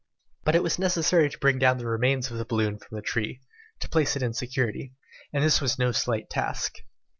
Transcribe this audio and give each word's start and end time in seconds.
But 0.43 0.55
it 0.55 0.63
was 0.63 0.79
necessary 0.79 1.29
to 1.29 1.37
bring 1.37 1.59
down 1.59 1.77
the 1.77 1.85
remains 1.85 2.31
of 2.31 2.39
the 2.39 2.45
balloon 2.45 2.79
from 2.79 2.95
the 2.95 3.03
tree, 3.03 3.39
to 3.81 3.87
place 3.89 4.15
it 4.15 4.23
in 4.23 4.33
security, 4.33 4.95
and 5.31 5.43
this 5.43 5.61
was 5.61 5.77
no 5.77 5.91
slight 5.91 6.27
task. 6.27 6.73